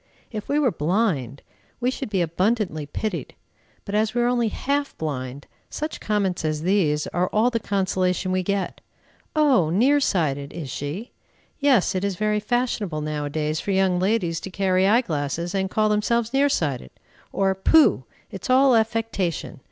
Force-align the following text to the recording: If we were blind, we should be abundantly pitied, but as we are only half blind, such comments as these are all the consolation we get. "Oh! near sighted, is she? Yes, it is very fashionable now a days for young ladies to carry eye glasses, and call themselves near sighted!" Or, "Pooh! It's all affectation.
If 0.31 0.49
we 0.49 0.57
were 0.57 0.71
blind, 0.71 1.43
we 1.79 1.91
should 1.91 2.09
be 2.09 2.23
abundantly 2.23 2.87
pitied, 2.87 3.35
but 3.85 3.93
as 3.93 4.15
we 4.15 4.23
are 4.23 4.27
only 4.27 4.47
half 4.47 4.97
blind, 4.97 5.45
such 5.69 5.99
comments 5.99 6.43
as 6.43 6.63
these 6.63 7.05
are 7.05 7.27
all 7.27 7.51
the 7.51 7.59
consolation 7.59 8.31
we 8.31 8.41
get. 8.41 8.81
"Oh! 9.35 9.69
near 9.69 9.99
sighted, 9.99 10.53
is 10.53 10.71
she? 10.71 11.11
Yes, 11.59 11.93
it 11.93 12.03
is 12.03 12.15
very 12.15 12.39
fashionable 12.39 13.01
now 13.01 13.25
a 13.25 13.29
days 13.29 13.59
for 13.59 13.69
young 13.69 13.99
ladies 13.99 14.39
to 14.39 14.49
carry 14.49 14.87
eye 14.87 15.01
glasses, 15.01 15.53
and 15.53 15.69
call 15.69 15.87
themselves 15.89 16.33
near 16.33 16.49
sighted!" 16.49 16.89
Or, 17.31 17.53
"Pooh! 17.53 18.03
It's 18.31 18.49
all 18.49 18.75
affectation. 18.75 19.59